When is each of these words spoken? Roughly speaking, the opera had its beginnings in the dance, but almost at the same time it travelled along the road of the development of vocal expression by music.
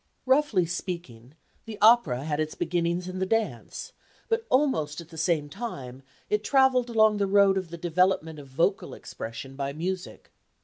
Roughly 0.25 0.65
speaking, 0.65 1.35
the 1.65 1.77
opera 1.79 2.23
had 2.23 2.39
its 2.39 2.55
beginnings 2.55 3.07
in 3.07 3.19
the 3.19 3.25
dance, 3.27 3.93
but 4.29 4.47
almost 4.49 4.99
at 4.99 5.09
the 5.09 5.15
same 5.17 5.47
time 5.47 6.01
it 6.27 6.43
travelled 6.43 6.89
along 6.89 7.17
the 7.17 7.27
road 7.27 7.55
of 7.55 7.69
the 7.69 7.77
development 7.77 8.39
of 8.39 8.47
vocal 8.47 8.95
expression 8.95 9.55
by 9.55 9.73
music. 9.73 10.31